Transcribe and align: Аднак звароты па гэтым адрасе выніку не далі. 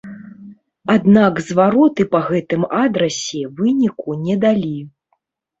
Аднак 0.93 1.41
звароты 1.49 2.07
па 2.15 2.21
гэтым 2.29 2.65
адрасе 2.83 3.41
выніку 3.61 4.19
не 4.25 4.35
далі. 4.49 4.75